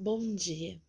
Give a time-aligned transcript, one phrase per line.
[0.00, 0.80] Bom dia.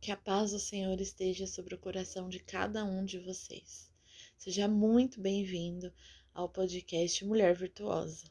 [0.00, 3.88] Que a paz do Senhor esteja sobre o coração de cada um de vocês.
[4.36, 5.92] Seja muito bem-vindo
[6.34, 8.24] ao podcast Mulher Virtuosa.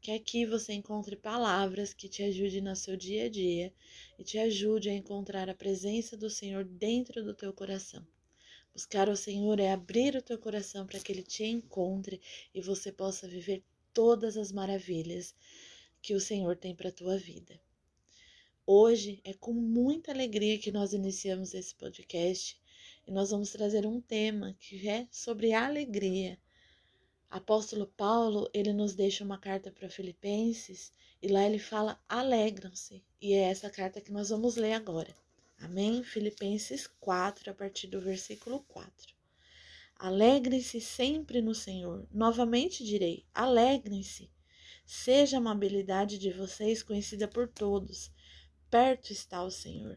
[0.00, 3.74] Que aqui você encontre palavras que te ajudem no seu dia a dia
[4.16, 8.06] e te ajude a encontrar a presença do Senhor dentro do teu coração.
[8.72, 12.20] Buscar o Senhor é abrir o teu coração para que ele te encontre
[12.54, 15.34] e você possa viver todas as maravilhas
[16.00, 17.60] que o Senhor tem para a tua vida.
[18.66, 22.58] Hoje é com muita alegria que nós iniciamos esse podcast
[23.06, 26.38] e nós vamos trazer um tema que é sobre alegria.
[27.30, 33.04] Apóstolo Paulo, ele nos deixa uma carta para Filipenses e lá ele fala alegram-se.
[33.20, 35.14] E é essa carta que nós vamos ler agora.
[35.58, 36.02] Amém?
[36.02, 39.14] Filipenses 4, a partir do versículo 4.
[39.96, 42.08] Alegrem-se sempre no Senhor.
[42.10, 44.30] Novamente direi: alegrem-se.
[44.86, 48.10] Seja a amabilidade de vocês conhecida por todos
[48.74, 49.96] perto está o Senhor.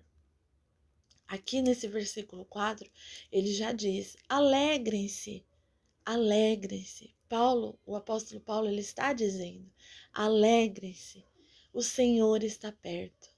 [1.28, 2.88] Aqui nesse versículo 4,
[3.32, 5.44] ele já diz: alegrem-se,
[6.06, 7.16] alegrem-se.
[7.28, 9.68] Paulo, o apóstolo Paulo, ele está dizendo:
[10.14, 11.26] alegrem-se,
[11.74, 13.36] o Senhor está perto,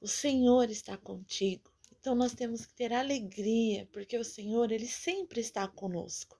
[0.00, 1.72] o Senhor está contigo.
[1.92, 6.39] Então nós temos que ter alegria, porque o Senhor, ele sempre está conosco.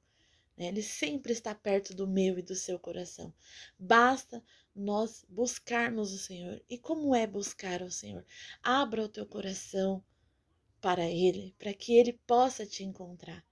[0.60, 0.66] Né?
[0.66, 3.32] Ele sempre está perto do meu e do seu coração.
[3.78, 4.44] Basta
[4.76, 6.62] nós buscarmos o Senhor.
[6.68, 8.26] E como é buscar o Senhor?
[8.62, 10.04] Abra o teu coração
[10.78, 13.42] para Ele, para que Ele possa te encontrar.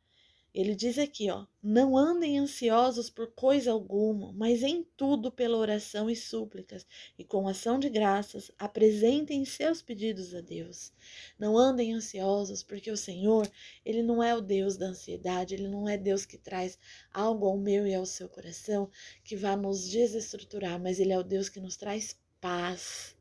[0.59, 6.11] Ele diz aqui, ó, não andem ansiosos por coisa alguma, mas em tudo pela oração
[6.11, 6.85] e súplicas,
[7.17, 10.93] e com ação de graças, apresentem seus pedidos a Deus.
[11.39, 13.49] Não andem ansiosos, porque o Senhor,
[13.85, 16.77] ele não é o Deus da ansiedade, ele não é Deus que traz
[17.13, 18.91] algo ao meu e ao seu coração
[19.23, 23.17] que vá nos desestruturar, mas ele é o Deus que nos traz paz.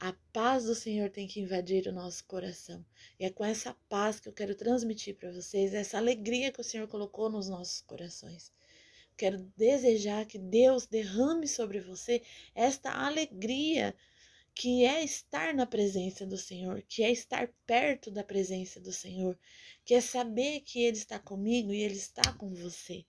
[0.00, 2.84] A paz do Senhor tem que invadir o nosso coração.
[3.18, 6.64] E é com essa paz que eu quero transmitir para vocês, essa alegria que o
[6.64, 8.52] Senhor colocou nos nossos corações.
[9.16, 12.22] Quero desejar que Deus derrame sobre você
[12.54, 13.94] esta alegria
[14.54, 19.38] que é estar na presença do Senhor, que é estar perto da presença do Senhor,
[19.84, 23.04] que é saber que Ele está comigo e Ele está com você.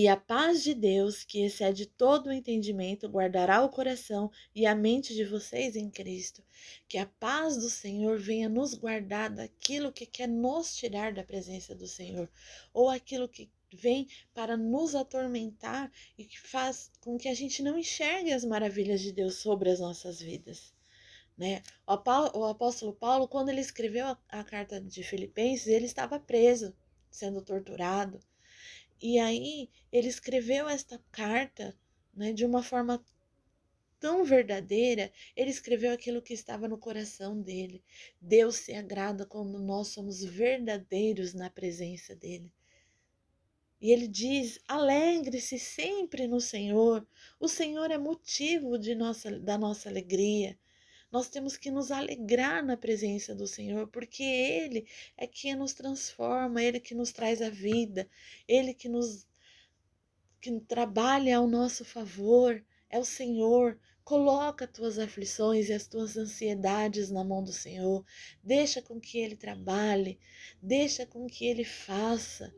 [0.00, 4.72] E a paz de Deus, que excede todo o entendimento, guardará o coração e a
[4.72, 6.40] mente de vocês em Cristo.
[6.88, 11.74] Que a paz do Senhor venha nos guardar daquilo que quer nos tirar da presença
[11.74, 12.30] do Senhor,
[12.72, 17.76] ou aquilo que vem para nos atormentar e que faz com que a gente não
[17.76, 20.72] enxergue as maravilhas de Deus sobre as nossas vidas.
[21.36, 21.60] Né?
[21.84, 26.72] O apóstolo Paulo, quando ele escreveu a, carta de Filipenses, ele estava preso,
[27.10, 28.20] sendo torturado
[29.00, 31.76] e aí ele escreveu esta carta
[32.14, 33.04] né, de uma forma
[34.00, 37.82] tão verdadeira, ele escreveu aquilo que estava no coração dele.
[38.20, 42.52] Deus se agrada quando nós somos verdadeiros na presença dele.
[43.80, 47.06] E ele diz: alegre-se sempre no Senhor.
[47.38, 50.58] O Senhor é motivo de nossa, da nossa alegria.
[51.10, 54.86] Nós temos que nos alegrar na presença do Senhor, porque Ele
[55.16, 58.08] é quem nos transforma, Ele que nos traz a vida,
[58.46, 59.26] Ele que nos
[60.40, 63.78] que trabalha ao nosso favor, é o Senhor.
[64.04, 68.04] Coloca as tuas aflições e as tuas ansiedades na mão do Senhor.
[68.42, 70.18] Deixa com que Ele trabalhe,
[70.62, 72.54] deixa com que Ele faça.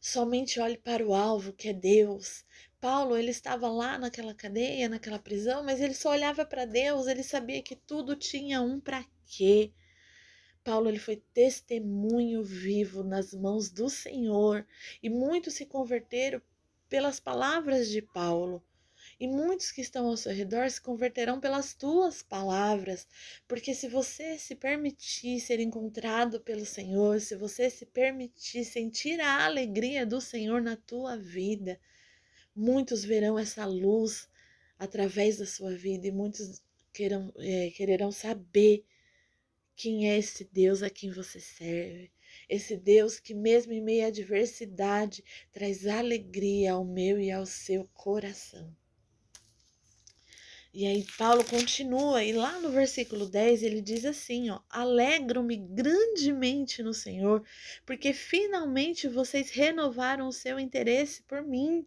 [0.00, 2.44] Somente olhe para o alvo, que é Deus.
[2.82, 7.22] Paulo, ele estava lá naquela cadeia, naquela prisão, mas ele só olhava para Deus, ele
[7.22, 9.72] sabia que tudo tinha um para quê.
[10.64, 14.66] Paulo ele foi testemunho vivo nas mãos do Senhor
[15.00, 16.42] e muitos se converteram
[16.88, 18.60] pelas palavras de Paulo.
[19.20, 23.06] E muitos que estão ao seu redor se converterão pelas tuas palavras,
[23.46, 29.44] porque se você se permitir ser encontrado pelo Senhor, se você se permitir sentir a
[29.44, 31.78] alegria do Senhor na tua vida,
[32.54, 34.28] muitos verão essa luz
[34.78, 36.62] através da sua vida e muitos
[36.92, 38.84] queiram, é, quererão saber
[39.74, 42.10] quem é esse Deus a quem você serve.
[42.48, 47.88] Esse Deus que, mesmo em meio à adversidade, traz alegria ao meu e ao seu
[47.94, 48.74] coração.
[50.74, 56.82] E aí Paulo continua, e lá no versículo 10 ele diz assim, ó: "Alegro-me grandemente
[56.82, 57.44] no Senhor,
[57.84, 61.86] porque finalmente vocês renovaram o seu interesse por mim."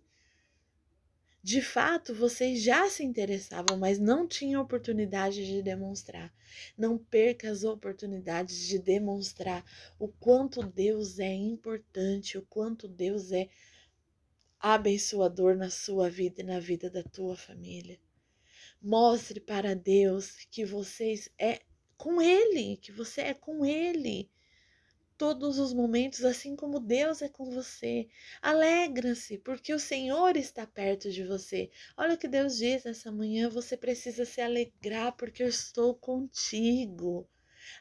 [1.45, 6.33] De fato, vocês já se interessavam, mas não tinham oportunidade de demonstrar.
[6.75, 9.63] Não perca as oportunidades de demonstrar
[9.99, 13.47] o quanto Deus é importante, o quanto Deus é
[14.59, 17.99] abençoador na sua vida e na vida da tua família.
[18.81, 21.61] Mostre para Deus que vocês é
[21.95, 24.31] com Ele, que você é com Ele.
[25.17, 28.09] Todos os momentos, assim como Deus é com você.
[28.41, 31.71] Alegra-se, porque o Senhor está perto de você.
[31.95, 37.27] Olha o que Deus diz essa manhã: você precisa se alegrar, porque eu estou contigo.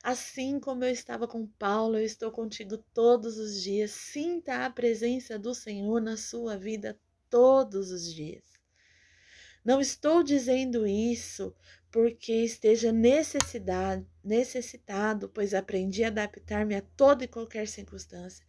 [0.03, 3.91] Assim como eu estava com Paulo, eu estou contigo todos os dias.
[3.91, 6.99] Sinta a presença do Senhor na sua vida
[7.29, 8.45] todos os dias.
[9.65, 11.55] Não estou dizendo isso
[11.95, 18.45] porque esteja necessidade, necessitado, pois aprendi a adaptar-me a toda e qualquer circunstância.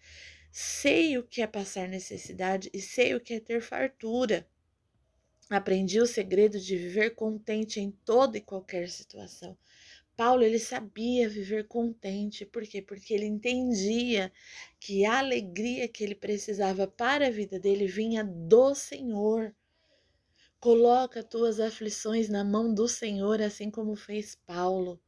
[0.52, 4.50] Sei o que é passar necessidade e sei o que é ter fartura.
[5.48, 9.56] Aprendi o segredo de viver contente em toda e qualquer situação.
[10.18, 12.82] Paulo ele sabia viver contente, por quê?
[12.82, 14.34] Porque ele entendia
[14.80, 19.54] que a alegria que ele precisava para a vida dele vinha do Senhor.
[20.66, 25.00] Coloca tuas aflições na mão do Senhor, assim como fez Paulo.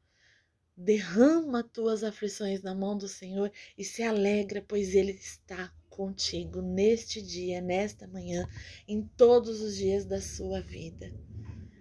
[0.78, 7.24] Derrama tuas aflições na mão do Senhor e se alegra, pois Ele está contigo neste
[7.24, 8.48] dia, nesta manhã,
[8.88, 11.12] em todos os dias da sua vida.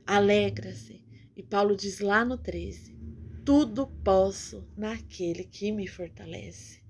[0.06, 1.04] Alegra-se.
[1.36, 2.98] E Paulo diz lá no 13:
[3.44, 6.82] Tudo posso naquele que me fortalece.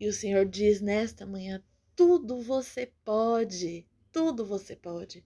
[0.00, 1.62] E o Senhor diz nesta manhã:
[1.94, 5.24] Tudo você pode, tudo você pode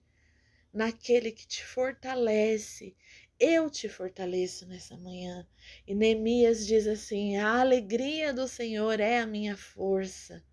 [0.77, 2.95] naquele que te fortalece.
[3.39, 5.47] Eu te fortaleço nessa manhã.
[5.87, 10.43] E Neemias diz assim: a alegria do Senhor é a minha força.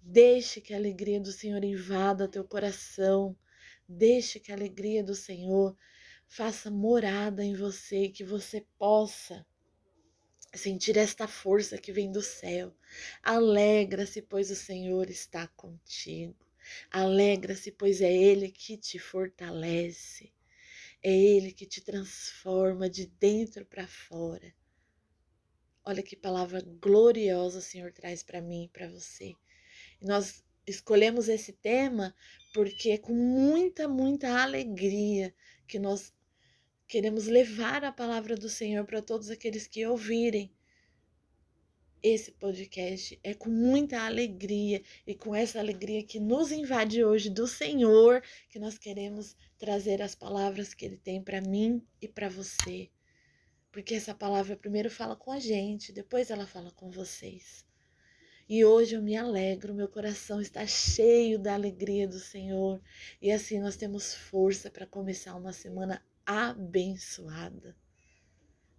[0.00, 3.36] Deixe que a alegria do Senhor invada teu coração.
[3.88, 5.76] Deixe que a alegria do Senhor
[6.28, 9.44] faça morada em você que você possa
[10.54, 12.72] sentir esta força que vem do céu.
[13.22, 16.47] Alegra-se, pois o Senhor está contigo.
[16.90, 20.32] Alegra-se, pois é Ele que te fortalece.
[21.02, 24.52] É Ele que te transforma de dentro para fora.
[25.84, 29.34] Olha que palavra gloriosa o Senhor traz para mim e para você.
[30.02, 32.14] Nós escolhemos esse tema
[32.52, 35.34] porque é com muita, muita alegria
[35.66, 36.12] que nós
[36.86, 40.52] queremos levar a palavra do Senhor para todos aqueles que ouvirem
[42.02, 47.46] esse podcast é com muita alegria e com essa alegria que nos invade hoje do
[47.46, 52.88] Senhor que nós queremos trazer as palavras que Ele tem para mim e para você.
[53.72, 57.66] Porque essa palavra primeiro fala com a gente, depois ela fala com vocês.
[58.48, 62.80] E hoje eu me alegro, meu coração está cheio da alegria do Senhor.
[63.20, 67.76] E assim nós temos força para começar uma semana abençoada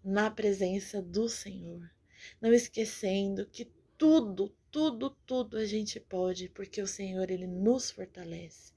[0.04, 1.99] na presença do Senhor
[2.42, 8.72] não esquecendo que tudo, tudo, tudo a gente pode, porque o Senhor ele nos fortalece.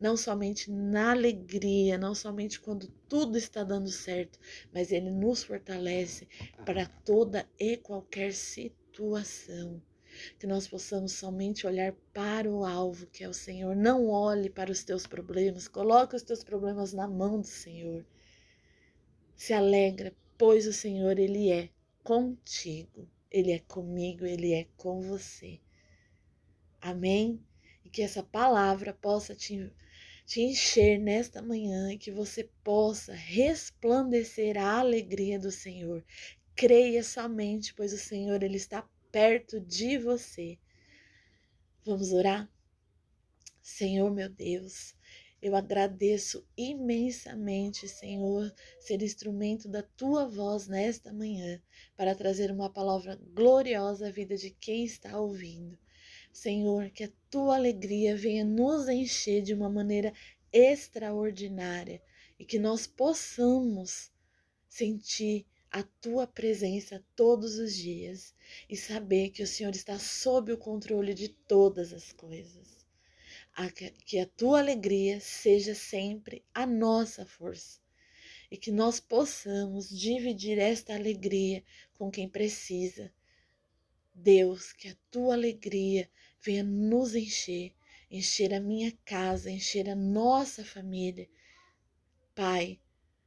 [0.00, 4.38] Não somente na alegria, não somente quando tudo está dando certo,
[4.72, 6.26] mas ele nos fortalece
[6.64, 9.82] para toda e qualquer situação.
[10.38, 13.74] Que nós possamos somente olhar para o alvo, que é o Senhor.
[13.74, 18.04] Não olhe para os teus problemas, coloque os teus problemas na mão do Senhor.
[19.34, 21.70] Se alegra, pois o Senhor ele é
[22.02, 25.60] contigo, Ele é comigo, Ele é com você.
[26.80, 27.40] Amém?
[27.84, 29.72] E que essa palavra possa te,
[30.26, 36.04] te encher nesta manhã e que você possa resplandecer a alegria do Senhor.
[36.54, 40.58] Creia somente, pois o Senhor ele está perto de você.
[41.84, 42.50] Vamos orar?
[43.62, 44.94] Senhor meu Deus,
[45.42, 51.60] eu agradeço imensamente, Senhor, ser instrumento da tua voz nesta manhã
[51.96, 55.76] para trazer uma palavra gloriosa à vida de quem está ouvindo.
[56.32, 60.12] Senhor, que a tua alegria venha nos encher de uma maneira
[60.52, 62.00] extraordinária
[62.38, 64.12] e que nós possamos
[64.68, 68.32] sentir a tua presença todos os dias
[68.70, 72.81] e saber que o Senhor está sob o controle de todas as coisas
[74.06, 77.80] que a tua alegria seja sempre a nossa força
[78.50, 83.12] e que nós possamos dividir esta alegria com quem precisa.
[84.14, 87.72] Deus, que a tua alegria venha nos encher,
[88.10, 91.28] encher a minha casa, encher a nossa família.
[92.34, 92.78] Pai,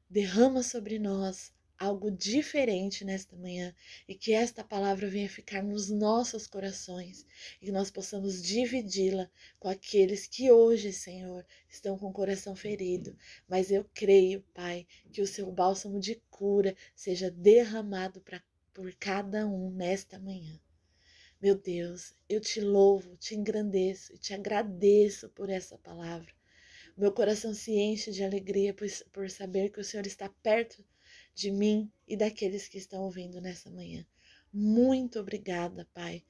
[0.09, 3.73] derrama sobre nós algo diferente nesta manhã
[4.07, 7.25] e que esta palavra venha ficar nos nossos corações
[7.61, 9.29] e que nós possamos dividi-la
[9.59, 13.17] com aqueles que hoje, Senhor, estão com o coração ferido.
[13.47, 18.41] Mas eu creio, Pai, que o seu bálsamo de cura seja derramado pra,
[18.73, 20.59] por cada um nesta manhã.
[21.41, 26.33] Meu Deus, eu te louvo, te engrandeço e te agradeço por essa palavra
[26.97, 30.83] Meu coração se enche de alegria por, por saber que o Senhor está perto
[31.35, 34.05] de mim e daqueles que estão ouvindo nessa manhã.
[34.51, 36.23] Muito obrigada, Pai.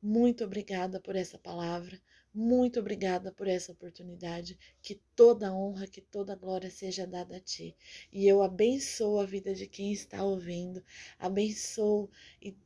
[0.00, 2.00] Muito obrigada por essa palavra.
[2.32, 4.56] Muito obrigada por essa oportunidade.
[4.80, 7.74] Que toda honra, que toda glória seja dada a Ti.
[8.12, 10.82] E eu abençoo a vida de quem está ouvindo.
[11.18, 12.08] Abençoo
[12.40, 12.56] e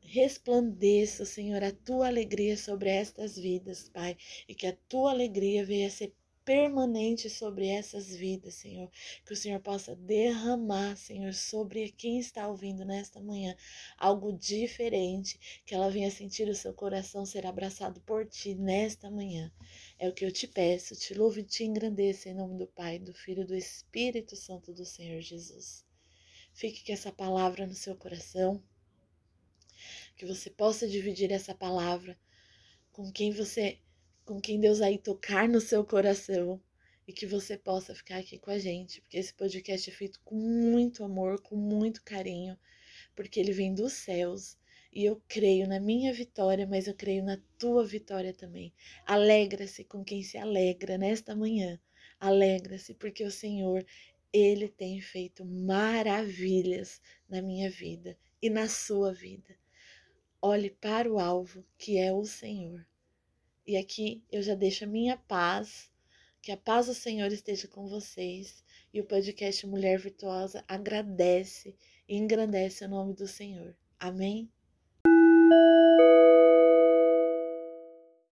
[0.00, 4.16] resplandeça, Senhor, a tua alegria sobre estas vidas, Pai,
[4.48, 6.14] e que a tua alegria venha a ser
[6.46, 8.88] permanente sobre essas vidas, Senhor.
[9.24, 13.56] Que o Senhor possa derramar, Senhor, sobre quem está ouvindo nesta manhã
[13.98, 19.52] algo diferente, que ela venha sentir o seu coração ser abraçado por ti nesta manhã.
[19.98, 23.00] É o que eu te peço, te louvo e te engrandeço em nome do Pai,
[23.00, 25.84] do Filho e do Espírito Santo do Senhor Jesus.
[26.54, 28.62] Fique com essa palavra no seu coração
[30.16, 32.16] que você possa dividir essa palavra
[32.92, 33.78] com quem você,
[34.26, 36.60] com quem Deus aí tocar no seu coração
[37.06, 40.34] e que você possa ficar aqui com a gente, porque esse podcast é feito com
[40.34, 42.58] muito amor, com muito carinho,
[43.14, 44.58] porque ele vem dos céus.
[44.92, 48.72] E eu creio na minha vitória, mas eu creio na tua vitória também.
[49.06, 51.78] Alegra-se com quem se alegra nesta manhã.
[52.18, 53.86] Alegra-se, porque o Senhor,
[54.32, 59.54] Ele tem feito maravilhas na minha vida e na sua vida.
[60.42, 62.84] Olhe para o alvo, que é o Senhor.
[63.66, 65.90] E aqui eu já deixo a minha paz,
[66.40, 68.64] que a paz do Senhor esteja com vocês.
[68.94, 71.76] E o podcast Mulher Virtuosa agradece
[72.08, 73.76] e engrandece o nome do Senhor.
[73.98, 74.50] Amém?